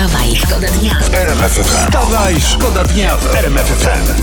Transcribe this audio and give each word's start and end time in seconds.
Wstawaj, 0.00 0.36
szkoda 0.36 0.68
dnia. 0.68 0.94
Wstawaj, 1.64 2.40
szkoda 2.40 2.84
dnia 2.84 3.16
w 3.16 3.34
RMF 3.34 3.66
FM. 3.66 4.22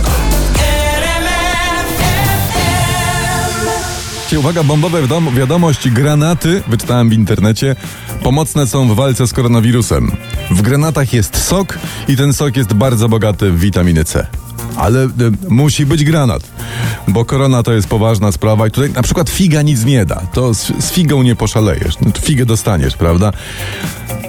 Uwaga, 4.37 4.63
bombowe 4.63 5.01
wiadom- 5.01 5.33
wiadomość, 5.35 5.89
granaty, 5.89 6.63
wyczytałem 6.67 7.09
w 7.09 7.13
internecie, 7.13 7.75
pomocne 8.23 8.67
są 8.67 8.87
w 8.87 8.95
walce 8.95 9.27
z 9.27 9.33
koronawirusem. 9.33 10.11
W 10.51 10.61
granatach 10.61 11.13
jest 11.13 11.43
sok 11.47 11.79
i 12.07 12.17
ten 12.17 12.33
sok 12.33 12.57
jest 12.57 12.73
bardzo 12.73 13.09
bogaty 13.09 13.51
w 13.51 13.59
witaminę 13.59 14.05
C. 14.05 14.27
Ale 14.77 15.03
y, 15.05 15.09
musi 15.49 15.85
być 15.85 16.03
granat, 16.03 16.43
bo 17.07 17.25
korona 17.25 17.63
to 17.63 17.73
jest 17.73 17.87
poważna 17.87 18.31
sprawa 18.31 18.67
i 18.67 18.71
tutaj 18.71 18.91
na 18.91 19.01
przykład 19.01 19.29
figa 19.29 19.61
nic 19.61 19.85
nie 19.85 20.05
da. 20.05 20.15
To 20.15 20.53
z, 20.53 20.67
z 20.79 20.91
figą 20.91 21.23
nie 21.23 21.35
poszalejesz, 21.35 21.95
no, 22.01 22.11
figę 22.21 22.45
dostaniesz, 22.45 22.97
prawda? 22.97 23.31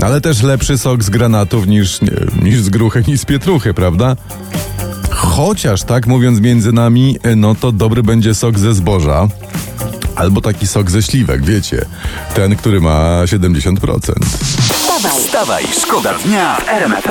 Ale 0.00 0.21
też 0.21 0.43
lepszy 0.43 0.79
sok 0.79 1.05
z 1.05 1.11
granatów 1.11 1.67
niż, 1.67 1.99
niż 2.43 2.61
z 2.61 2.69
gruchy, 2.69 3.05
niż 3.08 3.21
z 3.21 3.25
pietruchy, 3.25 3.75
prawda? 3.75 4.17
Chociaż 5.11 5.82
tak 5.82 6.07
mówiąc 6.07 6.41
między 6.41 6.72
nami, 6.72 7.19
y, 7.27 7.36
no 7.36 7.55
to 7.55 7.72
dobry 7.72 8.03
będzie 8.03 8.35
sok 8.35 8.58
ze 8.58 8.75
zboża. 8.75 9.29
Albo 10.17 10.41
taki 10.41 10.67
sok 10.67 10.91
ze 10.91 11.03
śliwek, 11.03 11.44
wiecie. 11.44 11.85
Ten, 12.35 12.57
który 12.57 12.80
ma 12.80 13.22
70%. 13.25 14.13
Wstawaj, 14.72 15.22
Wstawaj, 15.25 15.64
szkoda 15.83 16.14
dnia 16.14 16.57
w 16.57 16.69
RMF. 16.69 17.08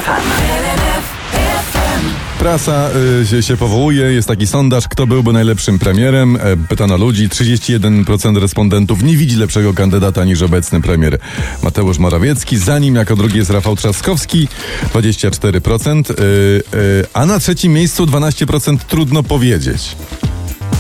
Prasa 2.48 2.90
y, 3.34 3.44
się, 3.44 3.58
powołuje, 3.58 4.02
jest 4.02 4.28
taki 4.28 4.48
sondaż, 4.48 4.88
kto 4.88 5.08
byłby 5.08 5.34
najlepszym 5.34 5.80
premierem. 5.80 6.36
E, 6.36 6.58
pytano 6.70 6.98
ludzi, 6.98 7.30
31% 7.30 8.38
respondentów 8.38 9.04
nie 9.04 9.18
widzi 9.18 9.36
lepszego 9.36 9.74
kandydata 9.74 10.26
niż 10.26 10.42
obecny 10.42 10.82
premier 10.82 11.20
Mateusz 11.64 11.98
Morawiecki. 11.98 12.58
Za 12.58 12.80
nim 12.80 12.96
jako 12.96 13.16
drugi 13.16 13.38
jest 13.38 13.50
Rafał 13.50 13.76
Trzaskowski, 13.76 14.48
24%. 14.94 16.12
Y, 16.12 16.14
y, 16.14 17.06
a 17.14 17.26
na 17.26 17.40
trzecim 17.40 17.74
miejscu 17.74 18.06
12% 18.06 18.78
trudno 18.78 19.24
powiedzieć. 19.24 19.96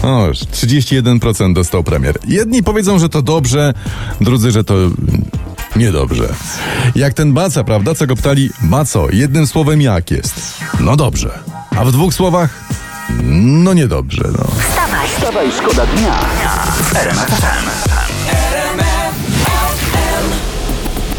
Oż, 0.04 0.40
31% 0.40 1.54
dostał 1.54 1.84
premier. 1.84 2.18
Jedni 2.28 2.64
powiedzą, 2.64 3.00
że 3.00 3.10
to 3.10 3.22
dobrze, 3.22 3.74
drudzy, 4.22 4.52
że 4.52 4.64
to 4.64 4.76
niedobrze. 5.76 6.34
Jak 6.96 7.14
ten 7.14 7.34
Baca, 7.34 7.64
prawda, 7.64 7.96
co 7.96 8.08
go 8.08 8.16
pytali, 8.16 8.50
Baco, 8.62 9.08
jednym 9.12 9.48
słowem 9.48 9.82
jak 9.82 10.12
jest? 10.12 10.54
No 10.80 10.96
dobrze. 10.96 11.40
A 11.78 11.86
w 11.86 11.92
dwóch 11.92 12.14
słowach? 12.14 12.50
No 13.34 13.74
niedobrze, 13.74 14.24
no. 14.38 14.46
wstawaj, 14.62 15.08
Wstawaj, 15.08 15.52
szkoda 15.52 15.86
dnia. 15.86 16.20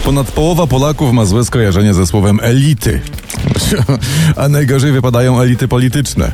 Ponad 0.05 0.33
połowa 0.33 0.67
Polaków 0.67 1.13
ma 1.13 1.25
złe 1.25 1.45
skojarzenie 1.45 1.95
ze 1.95 2.07
słowem 2.07 2.41
elity. 2.43 3.01
A 4.37 4.49
najgorzej 4.49 4.93
wypadają 4.93 5.41
elity 5.41 5.69
polityczne. 5.69 6.33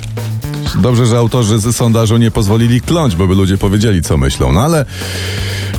Dobrze, 0.83 1.06
że 1.06 1.19
autorzy 1.19 1.58
z 1.58 1.77
sondażu 1.77 2.17
nie 2.17 2.30
pozwolili 2.30 2.80
kląć, 2.80 3.17
bo 3.17 3.27
by 3.27 3.34
ludzie 3.34 3.58
powiedzieli, 3.58 4.03
co 4.03 4.17
myślą. 4.17 4.53
No 4.53 4.61
ale 4.61 4.84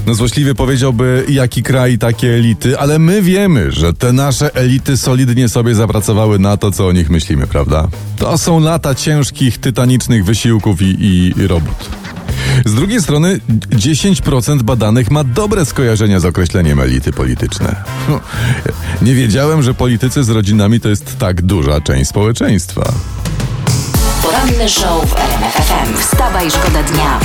no 0.06 0.16
złośliwie 0.16 0.56
powiedziałby, 0.56 1.26
jaki 1.30 1.64
kraj, 1.64 1.98
takie 1.98 2.34
elity, 2.34 2.80
ale 2.80 3.00
my 3.00 3.22
wiemy, 3.22 3.72
że 3.72 3.94
te 3.94 4.14
nasze 4.14 4.56
elity 4.56 4.98
solidnie 4.98 5.50
sobie 5.50 5.76
zapracowały 5.76 6.40
na 6.40 6.58
to, 6.58 6.72
co 6.72 6.88
o 6.88 6.92
nich 6.92 7.10
myślimy, 7.10 7.48
prawda? 7.48 7.88
To 8.18 8.38
są 8.38 8.60
lata 8.60 8.96
ciężkich, 8.96 9.58
tytanicznych 9.58 10.26
wysiłków 10.26 10.82
i, 10.82 10.86
i, 10.86 11.34
i 11.40 11.48
robót. 11.48 11.90
Z 12.66 12.74
drugiej 12.74 13.02
strony 13.02 13.40
10% 13.70 14.62
badanych 14.62 15.12
ma 15.12 15.24
dobre 15.24 15.66
skojarzenia 15.66 16.20
z 16.20 16.26
określeniem 16.26 16.80
elity 16.80 17.14
polityczne. 17.14 17.76
No, 18.10 18.20
Nie 19.02 19.16
wiedziałem, 19.16 19.64
że 19.64 19.74
politycy 19.74 20.24
z 20.24 20.30
rodzinami 20.30 20.80
to 20.80 20.90
jest 20.90 21.18
tak 21.18 21.42
duża 21.42 21.82
część 21.82 22.10
społeczeństwa. 22.10 22.94
Poranny 24.36 24.70
show 24.70 25.06
w 25.10 25.16
RMF 25.18 25.54
FM. 25.54 25.98
Wstawaj, 25.98 26.52
szkoda 26.52 26.84
dnia. 26.84 27.20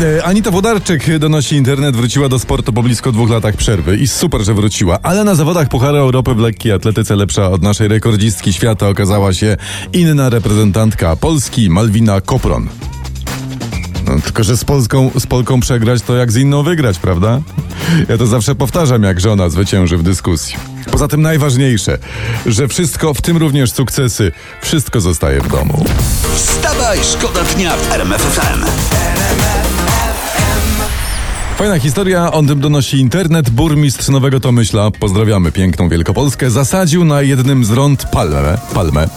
E, 0.00 0.24
Anita 0.24 0.50
Włodarczyk 0.50 1.18
donosi 1.18 1.56
internet, 1.56 1.96
wróciła 1.96 2.28
do 2.28 2.38
sportu 2.38 2.72
po 2.72 2.82
blisko 2.82 3.12
dwóch 3.12 3.30
latach 3.30 3.56
przerwy 3.56 3.96
i 3.96 4.08
super, 4.08 4.40
że 4.44 4.54
wróciła, 4.54 4.98
ale 5.02 5.24
na 5.24 5.34
zawodach 5.34 5.68
Pucharu 5.68 5.96
Europy 5.96 6.34
w 6.34 6.38
lekkiej 6.38 6.72
atletyce 6.72 7.16
lepsza 7.16 7.50
od 7.50 7.62
naszej 7.62 7.88
rekordzistki 7.88 8.52
świata 8.52 8.88
okazała 8.88 9.32
się 9.32 9.56
inna 9.92 10.28
reprezentantka 10.28 11.16
Polski, 11.16 11.70
Malwina 11.70 12.20
Kopron. 12.20 12.68
No, 14.06 14.20
tylko, 14.24 14.44
że 14.44 14.56
z 14.56 14.64
Polską, 14.64 15.10
z 15.18 15.26
Polką 15.26 15.60
przegrać 15.60 16.02
to 16.02 16.16
jak 16.16 16.32
z 16.32 16.36
inną 16.36 16.62
wygrać, 16.62 16.98
prawda? 16.98 17.40
Ja 18.08 18.18
to 18.18 18.26
zawsze 18.26 18.54
powtarzam, 18.54 19.02
jak 19.02 19.20
żona 19.20 19.48
zwycięży 19.48 19.96
w 19.96 20.02
dyskusji. 20.02 20.75
Poza 20.96 21.08
tym 21.08 21.22
najważniejsze, 21.22 21.98
że 22.46 22.68
wszystko, 22.68 23.14
w 23.14 23.22
tym 23.22 23.36
również 23.36 23.72
sukcesy, 23.72 24.32
wszystko 24.62 25.00
zostaje 25.00 25.40
w 25.40 25.48
domu. 25.48 25.84
Wstawaj, 26.36 26.98
szkoda 27.12 27.44
dnia 27.44 27.76
w 27.76 27.92
RMF 27.92 28.22
FM. 28.22 28.64
Fajna 31.56 31.78
historia, 31.78 32.32
o 32.32 32.42
tym 32.42 32.60
donosi 32.60 32.98
internet. 32.98 33.50
Burmistrz 33.50 34.08
Nowego 34.08 34.40
Tomyśla, 34.40 34.90
pozdrawiamy 34.90 35.52
piękną 35.52 35.88
Wielkopolskę, 35.88 36.50
zasadził 36.50 37.04
na 37.04 37.22
jednym 37.22 37.64
z 37.64 37.70
rąd 37.70 38.04
palmę. 38.04 38.58
palmę. 38.74 39.08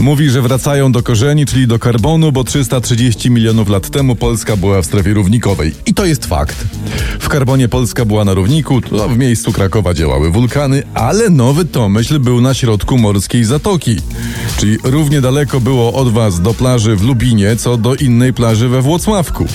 Mówi, 0.00 0.30
że 0.30 0.42
wracają 0.42 0.92
do 0.92 1.02
korzeni, 1.02 1.46
czyli 1.46 1.66
do 1.66 1.78
karbonu, 1.78 2.32
bo 2.32 2.44
330 2.44 3.30
milionów 3.30 3.68
lat 3.68 3.90
temu 3.90 4.16
Polska 4.16 4.56
była 4.56 4.82
w 4.82 4.86
strefie 4.86 5.14
równikowej. 5.14 5.74
I 5.86 5.94
to 5.94 6.04
jest 6.04 6.26
fakt. 6.26 6.64
W 7.20 7.28
karbonie 7.28 7.68
Polska 7.68 8.04
była 8.04 8.24
na 8.24 8.34
równiku, 8.34 8.80
to 8.80 9.08
w 9.08 9.18
miejscu 9.18 9.52
Krakowa 9.52 9.94
działały 9.94 10.30
wulkany, 10.30 10.82
ale 10.94 11.30
Nowy 11.30 11.64
Tomyśl 11.64 12.18
był 12.18 12.40
na 12.40 12.54
środku 12.54 12.98
morskiej 12.98 13.44
zatoki. 13.44 13.96
Czyli 14.58 14.78
równie 14.84 15.20
daleko 15.20 15.60
było 15.60 15.92
od 15.92 16.12
was 16.12 16.40
do 16.40 16.54
plaży 16.54 16.96
w 16.96 17.02
Lubinie, 17.02 17.56
co 17.56 17.76
do 17.76 17.94
innej 17.94 18.32
plaży 18.32 18.68
we 18.68 18.82
Włocławku 18.82 19.46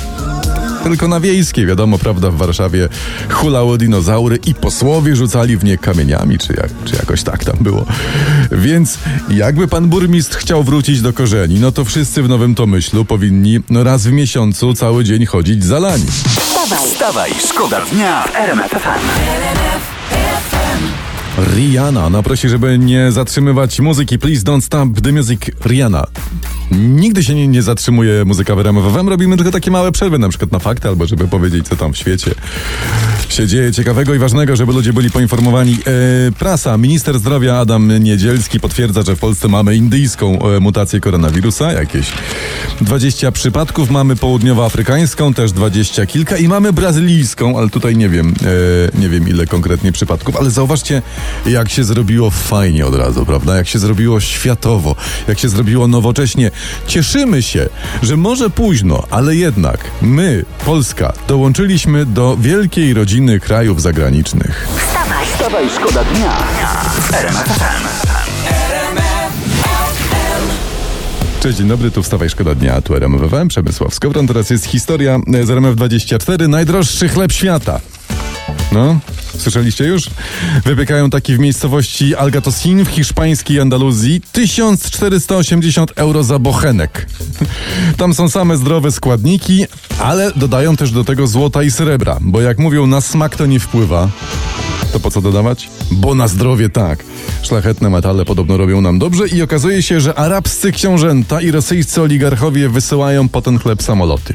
tylko 0.89 1.07
na 1.07 1.19
wiejskie, 1.19 1.65
wiadomo, 1.65 1.97
prawda, 1.97 2.31
w 2.31 2.35
Warszawie 2.35 2.89
hulały 3.29 3.77
dinozaury 3.77 4.39
i 4.45 4.53
posłowie 4.53 5.15
rzucali 5.15 5.57
w 5.57 5.63
nie 5.63 5.77
kamieniami, 5.77 6.37
czy, 6.37 6.53
jak, 6.53 6.69
czy 6.85 6.95
jakoś 6.95 7.23
tak 7.23 7.43
tam 7.43 7.57
było. 7.61 7.85
Więc 8.51 8.97
jakby 9.29 9.67
pan 9.67 9.87
burmistrz 9.89 10.37
chciał 10.37 10.63
wrócić 10.63 11.01
do 11.01 11.13
korzeni, 11.13 11.59
no 11.59 11.71
to 11.71 11.85
wszyscy 11.85 12.23
w 12.23 12.29
Nowym 12.29 12.55
Tomyślu 12.55 13.05
powinni 13.05 13.59
no 13.69 13.83
raz 13.83 14.07
w 14.07 14.11
miesiącu 14.11 14.73
cały 14.73 15.03
dzień 15.03 15.25
chodzić 15.25 15.63
zalani. 15.63 16.05
Wstawaj, 16.39 16.87
Wstawaj, 16.87 17.31
szkoda 17.49 17.81
dnia 17.91 18.23
w 18.23 18.35
RMF 18.35 18.71
FM. 18.71 19.94
Rihanna, 21.55 22.09
no 22.09 22.23
prosi, 22.23 22.49
żeby 22.49 22.79
nie 22.79 23.11
zatrzymywać 23.11 23.79
muzyki. 23.79 24.19
Please 24.19 24.41
don't 24.41 24.61
stop 24.61 25.01
the 25.01 25.11
music. 25.11 25.41
Rihanna. 25.65 26.07
Nigdy 26.71 27.23
się 27.23 27.35
nie, 27.35 27.47
nie 27.47 27.61
zatrzymuje 27.61 28.25
muzyka 28.25 28.55
w 28.55 28.59
RMF 28.59 28.93
FM. 28.93 29.09
Robimy 29.09 29.37
tylko 29.37 29.51
takie 29.51 29.71
małe 29.71 29.91
przerwy, 29.91 30.19
na 30.19 30.29
przykład 30.29 30.51
na 30.51 30.59
fakty, 30.59 30.87
albo 30.87 31.05
żeby 31.05 31.27
powiedzieć, 31.27 31.67
co 31.67 31.75
tam 31.75 31.93
w 31.93 31.97
świecie 31.97 32.31
się 33.29 33.47
dzieje 33.47 33.71
ciekawego 33.71 34.13
i 34.13 34.19
ważnego, 34.19 34.55
żeby 34.55 34.73
ludzie 34.73 34.93
byli 34.93 35.11
poinformowani. 35.11 35.77
E, 36.27 36.31
prasa. 36.31 36.77
Minister 36.77 37.19
zdrowia 37.19 37.57
Adam 37.59 38.03
Niedzielski 38.03 38.59
potwierdza, 38.59 39.01
że 39.01 39.15
w 39.15 39.19
Polsce 39.19 39.47
mamy 39.47 39.75
indyjską 39.75 40.39
e, 40.41 40.59
mutację 40.59 40.99
koronawirusa. 40.99 41.71
Jakieś 41.71 42.07
20 42.81 43.31
przypadków. 43.31 43.89
Mamy 43.89 44.15
południowoafrykańską, 44.15 45.33
też 45.33 45.51
20 45.51 46.05
kilka 46.05 46.37
i 46.37 46.47
mamy 46.47 46.73
brazylijską, 46.73 47.57
ale 47.57 47.69
tutaj 47.69 47.97
nie 47.97 48.09
wiem, 48.09 48.33
e, 48.95 48.99
nie 48.99 49.09
wiem 49.09 49.27
ile 49.29 49.47
konkretnie 49.47 49.91
przypadków, 49.91 50.35
ale 50.35 50.51
zauważcie, 50.51 51.01
jak 51.45 51.69
się 51.69 51.83
zrobiło 51.83 52.29
fajnie 52.29 52.85
od 52.85 52.95
razu, 52.95 53.25
prawda? 53.25 53.55
Jak 53.57 53.67
się 53.67 53.79
zrobiło 53.79 54.19
światowo, 54.19 54.95
jak 55.27 55.39
się 55.39 55.49
zrobiło 55.49 55.87
nowocześnie. 55.87 56.51
Cieszymy 56.87 57.41
się, 57.41 57.69
że 58.03 58.17
może 58.17 58.49
późno, 58.49 59.03
ale 59.09 59.35
jednak 59.35 59.91
my, 60.01 60.45
Polska, 60.65 61.13
dołączyliśmy 61.27 62.05
do 62.05 62.37
wielkiej 62.41 62.93
rodziny 62.93 63.14
krajów 63.39 63.81
zagranicznych. 63.81 64.67
wstawaj, 64.77 65.25
Wstawaj, 65.25 65.69
szkoda 65.69 66.03
dnia. 66.03 66.37
Cześć, 71.39 71.57
dzień 71.57 71.67
dobry, 71.67 71.91
tu 71.91 72.03
wstawaj 72.03 72.29
Szkoda 72.29 72.55
Dnia, 72.55 72.81
tu 72.81 72.95
RMWWM, 72.95 73.47
Przemysław 73.47 73.93
Skowron. 73.93 74.27
Teraz 74.27 74.49
jest 74.49 74.65
historia 74.65 75.19
z 75.27 75.49
RMF24, 75.49 76.49
najdroższy 76.49 77.09
chleb 77.09 77.31
świata. 77.31 77.79
No, 78.71 78.99
słyszeliście 79.37 79.85
już? 79.85 80.09
Wypiekają 80.65 81.09
taki 81.09 81.35
w 81.35 81.39
miejscowości 81.39 82.15
Algatosin 82.15 82.85
w 82.85 82.87
hiszpańskiej 82.87 83.59
Andaluzji 83.59 84.21
1480 84.31 85.91
euro 85.95 86.23
za 86.23 86.39
bochenek. 86.39 87.07
Tam 87.97 88.13
są 88.13 88.29
same 88.29 88.57
zdrowe 88.57 88.91
składniki, 88.91 89.65
ale 89.99 90.31
dodają 90.35 90.75
też 90.75 90.91
do 90.91 91.03
tego 91.03 91.27
złota 91.27 91.63
i 91.63 91.71
srebra, 91.71 92.17
bo 92.21 92.41
jak 92.41 92.59
mówią, 92.59 92.87
na 92.87 93.01
smak 93.01 93.35
to 93.35 93.45
nie 93.45 93.59
wpływa. 93.59 94.09
To 94.93 94.99
po 94.99 95.11
co 95.11 95.21
dodawać? 95.21 95.69
Bo 95.91 96.15
na 96.15 96.27
zdrowie 96.27 96.69
tak. 96.69 97.03
Szlachetne 97.41 97.89
metale 97.89 98.25
podobno 98.25 98.57
robią 98.57 98.81
nam 98.81 98.99
dobrze 98.99 99.27
i 99.27 99.41
okazuje 99.41 99.83
się, 99.83 100.01
że 100.01 100.15
arabscy 100.15 100.71
książęta 100.71 101.41
i 101.41 101.51
rosyjscy 101.51 102.01
oligarchowie 102.01 102.69
wysyłają 102.69 103.29
po 103.29 103.41
ten 103.41 103.59
chleb 103.59 103.83
samoloty. 103.83 104.33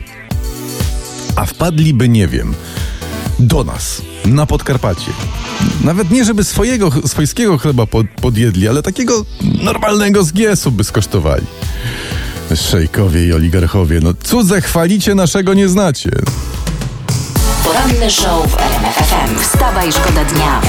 A 1.36 1.46
wpadliby, 1.46 2.08
nie 2.08 2.28
wiem, 2.28 2.54
do 3.38 3.64
nas. 3.64 4.02
Na 4.24 4.46
Podkarpacie. 4.46 5.12
Nawet 5.84 6.10
nie, 6.10 6.24
żeby 6.24 6.44
swojego, 6.44 6.90
swojskiego 7.06 7.58
chleba 7.58 7.86
pod, 7.86 8.06
podjedli, 8.22 8.68
ale 8.68 8.82
takiego 8.82 9.24
normalnego 9.62 10.24
z 10.24 10.32
giesu 10.32 10.72
by 10.72 10.84
skosztowali. 10.84 11.46
Szejkowie 12.56 13.26
i 13.26 13.32
oligarchowie, 13.32 14.00
no 14.02 14.14
cudze 14.22 14.60
chwalicie, 14.60 15.14
naszego 15.14 15.54
nie 15.54 15.68
znacie. 15.68 16.10
Poranny 17.64 18.10
show 18.10 18.50
w 18.50 18.58
RMFFM. 18.58 19.38
Wstawa 19.38 19.84
i 19.84 19.92
szkoda 19.92 20.24
dnia. 20.24 20.60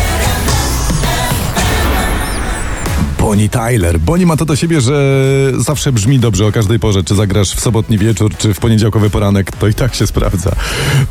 Bonnie 3.32 3.50
Tyler. 3.50 4.00
Bonnie 4.00 4.26
ma 4.26 4.38
to 4.38 4.46
do 4.46 4.56
siebie, 4.56 4.82
że 4.82 5.52
zawsze 5.58 5.92
brzmi 5.92 6.20
dobrze 6.20 6.46
o 6.46 6.52
każdej 6.52 6.80
porze. 6.80 7.04
Czy 7.04 7.16
zagrasz 7.16 7.52
w 7.52 7.60
sobotni 7.60 7.98
wieczór, 7.98 8.38
czy 8.38 8.54
w 8.54 8.60
poniedziałkowy 8.60 9.10
poranek, 9.10 9.52
to 9.52 9.68
i 9.68 9.74
tak 9.74 9.96
się 9.96 10.08
sprawdza. 10.08 10.52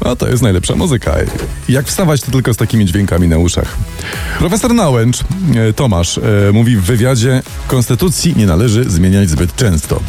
A 0.05 0.17
to 0.17 0.28
jest 0.28 0.43
najlepsza 0.43 0.76
muzyka. 0.76 1.14
Jak 1.69 1.87
wstawać, 1.87 2.20
to 2.20 2.32
tylko 2.32 2.55
z 2.55 2.56
takimi 2.56 2.87
dźwiękami 2.87 3.28
na 3.28 3.38
uszach. 3.38 3.76
Profesor 4.38 4.75
Nałęcz, 4.75 5.20
e, 5.20 5.72
Tomasz, 5.72 6.19
e, 6.19 6.22
mówi 6.52 6.76
w 6.76 6.82
wywiadzie, 6.82 7.43
konstytucji 7.69 8.34
nie 8.37 8.46
należy 8.46 8.90
zmieniać 8.90 9.31
zbyt 9.31 9.56
często. 9.56 10.00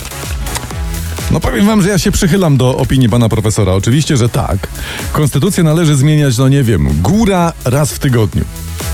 No 1.31 1.39
powiem 1.39 1.65
wam, 1.65 1.81
że 1.81 1.89
ja 1.89 1.97
się 1.97 2.11
przychylam 2.11 2.57
do 2.57 2.77
opinii 2.77 3.09
pana 3.09 3.29
profesora. 3.29 3.73
Oczywiście, 3.73 4.17
że 4.17 4.29
tak. 4.29 4.67
Konstytucję 5.11 5.63
należy 5.63 5.95
zmieniać, 5.95 6.37
no 6.37 6.47
nie 6.49 6.63
wiem, 6.63 6.89
góra 7.01 7.53
raz 7.65 7.91
w 7.93 7.99
tygodniu. 7.99 8.43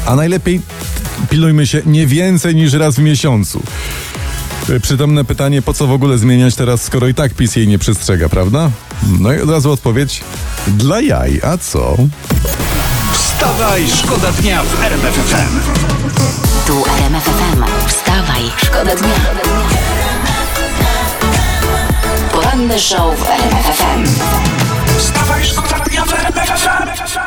A 0.05 0.15
najlepiej 0.15 0.61
pilnujmy 1.29 1.67
się 1.67 1.81
nie 1.85 2.07
więcej 2.07 2.55
niż 2.55 2.73
raz 2.73 2.95
w 2.95 2.99
miesiącu. 2.99 3.63
Y, 4.69 4.79
Przytomne 4.79 5.25
pytanie, 5.25 5.61
po 5.61 5.73
co 5.73 5.87
w 5.87 5.91
ogóle 5.91 6.17
zmieniać 6.17 6.55
teraz, 6.55 6.81
skoro 6.83 7.07
i 7.07 7.13
tak 7.13 7.33
PiS 7.33 7.55
jej 7.55 7.67
nie 7.67 7.79
przestrzega, 7.79 8.29
prawda? 8.29 8.71
No 9.19 9.33
i 9.33 9.41
od 9.41 9.49
razu 9.49 9.71
odpowiedź, 9.71 10.23
dla 10.67 11.01
jaj, 11.01 11.41
a 11.43 11.57
co? 11.57 11.97
Wstawaj, 13.13 13.85
szkoda 13.97 14.31
dnia 14.31 14.63
w 14.63 14.83
RMF 14.83 15.13
FM. 15.15 15.59
Tu 16.67 16.83
RMFFM. 16.99 17.76
Show 22.79 23.15
w 23.15 23.23
RMFFM. 23.23 24.03
Wstawaj, 24.97 25.45
szkoda, 25.45 25.79
w 26.05 26.13
RMFFM. 26.13 27.26